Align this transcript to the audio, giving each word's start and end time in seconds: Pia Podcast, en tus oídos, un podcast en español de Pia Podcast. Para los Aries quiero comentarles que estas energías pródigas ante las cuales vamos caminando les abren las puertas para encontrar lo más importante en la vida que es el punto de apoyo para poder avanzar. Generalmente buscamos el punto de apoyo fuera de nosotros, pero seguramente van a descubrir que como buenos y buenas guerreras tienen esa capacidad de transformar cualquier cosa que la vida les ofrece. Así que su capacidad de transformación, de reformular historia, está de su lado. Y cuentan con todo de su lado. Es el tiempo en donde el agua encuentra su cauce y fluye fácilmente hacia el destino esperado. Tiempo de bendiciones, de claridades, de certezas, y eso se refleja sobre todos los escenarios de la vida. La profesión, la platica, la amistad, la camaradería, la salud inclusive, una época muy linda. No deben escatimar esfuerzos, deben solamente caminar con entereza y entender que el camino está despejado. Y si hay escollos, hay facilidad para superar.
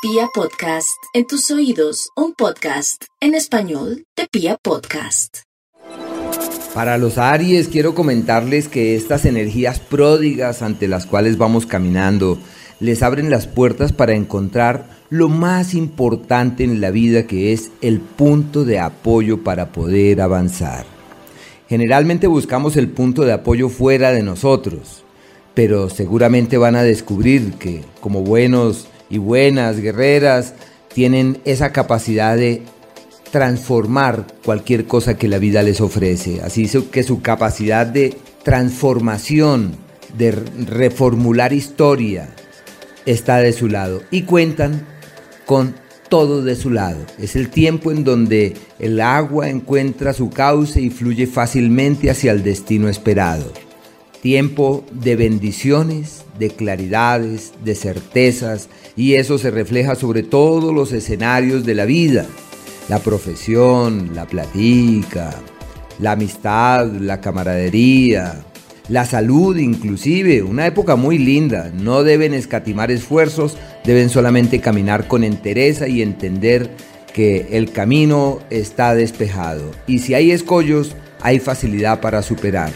Pia 0.00 0.28
Podcast, 0.32 1.02
en 1.12 1.26
tus 1.26 1.50
oídos, 1.50 2.10
un 2.14 2.32
podcast 2.32 3.02
en 3.20 3.34
español 3.34 4.04
de 4.16 4.28
Pia 4.30 4.56
Podcast. 4.62 5.38
Para 6.72 6.98
los 6.98 7.18
Aries 7.18 7.66
quiero 7.66 7.96
comentarles 7.96 8.68
que 8.68 8.94
estas 8.94 9.24
energías 9.24 9.80
pródigas 9.80 10.62
ante 10.62 10.86
las 10.86 11.04
cuales 11.04 11.36
vamos 11.36 11.66
caminando 11.66 12.38
les 12.78 13.02
abren 13.02 13.28
las 13.28 13.48
puertas 13.48 13.92
para 13.92 14.14
encontrar 14.14 14.88
lo 15.10 15.28
más 15.28 15.74
importante 15.74 16.62
en 16.62 16.80
la 16.80 16.92
vida 16.92 17.26
que 17.26 17.52
es 17.52 17.72
el 17.80 17.98
punto 18.00 18.64
de 18.64 18.78
apoyo 18.78 19.42
para 19.42 19.72
poder 19.72 20.20
avanzar. 20.20 20.86
Generalmente 21.68 22.28
buscamos 22.28 22.76
el 22.76 22.88
punto 22.88 23.22
de 23.24 23.32
apoyo 23.32 23.68
fuera 23.68 24.12
de 24.12 24.22
nosotros, 24.22 25.02
pero 25.54 25.90
seguramente 25.90 26.56
van 26.56 26.76
a 26.76 26.84
descubrir 26.84 27.54
que 27.54 27.82
como 28.00 28.22
buenos 28.22 28.86
y 29.10 29.18
buenas 29.18 29.80
guerreras 29.80 30.54
tienen 30.92 31.38
esa 31.44 31.72
capacidad 31.72 32.36
de 32.36 32.62
transformar 33.30 34.26
cualquier 34.44 34.86
cosa 34.86 35.16
que 35.16 35.28
la 35.28 35.38
vida 35.38 35.62
les 35.62 35.80
ofrece. 35.80 36.40
Así 36.42 36.68
que 36.90 37.02
su 37.02 37.20
capacidad 37.20 37.86
de 37.86 38.16
transformación, 38.42 39.76
de 40.16 40.32
reformular 40.32 41.52
historia, 41.52 42.28
está 43.06 43.38
de 43.38 43.52
su 43.52 43.68
lado. 43.68 44.02
Y 44.10 44.22
cuentan 44.22 44.86
con 45.46 45.74
todo 46.08 46.42
de 46.42 46.56
su 46.56 46.70
lado. 46.70 46.98
Es 47.18 47.36
el 47.36 47.50
tiempo 47.50 47.92
en 47.92 48.04
donde 48.04 48.54
el 48.78 49.00
agua 49.00 49.48
encuentra 49.48 50.14
su 50.14 50.30
cauce 50.30 50.80
y 50.80 50.90
fluye 50.90 51.26
fácilmente 51.26 52.10
hacia 52.10 52.32
el 52.32 52.42
destino 52.42 52.88
esperado. 52.88 53.52
Tiempo 54.22 54.84
de 54.90 55.16
bendiciones, 55.16 56.24
de 56.38 56.50
claridades, 56.50 57.52
de 57.64 57.74
certezas, 57.74 58.68
y 58.96 59.14
eso 59.14 59.38
se 59.38 59.50
refleja 59.50 59.94
sobre 59.94 60.22
todos 60.22 60.74
los 60.74 60.92
escenarios 60.92 61.64
de 61.64 61.74
la 61.74 61.84
vida. 61.84 62.26
La 62.88 62.98
profesión, 62.98 64.10
la 64.14 64.26
platica, 64.26 65.34
la 66.00 66.12
amistad, 66.12 66.86
la 66.92 67.20
camaradería, 67.20 68.44
la 68.88 69.04
salud 69.04 69.56
inclusive, 69.58 70.42
una 70.42 70.66
época 70.66 70.96
muy 70.96 71.18
linda. 71.18 71.70
No 71.78 72.02
deben 72.02 72.34
escatimar 72.34 72.90
esfuerzos, 72.90 73.56
deben 73.84 74.08
solamente 74.08 74.60
caminar 74.60 75.06
con 75.06 75.24
entereza 75.24 75.88
y 75.88 76.02
entender 76.02 76.70
que 77.12 77.48
el 77.52 77.70
camino 77.70 78.40
está 78.50 78.94
despejado. 78.94 79.70
Y 79.86 79.98
si 79.98 80.14
hay 80.14 80.30
escollos, 80.30 80.96
hay 81.20 81.38
facilidad 81.38 82.00
para 82.00 82.22
superar. 82.22 82.70